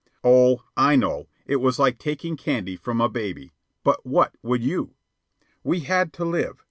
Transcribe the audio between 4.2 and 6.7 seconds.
would you? We had to live.